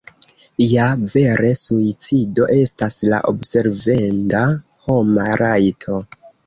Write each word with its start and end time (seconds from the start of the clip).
Ja 0.61 0.87
vere 1.15 1.51
suicido 1.59 2.49
estas 2.57 2.99
la 3.15 3.23
observenda 3.35 4.45
homa 4.89 5.33
rajto! 5.49 6.07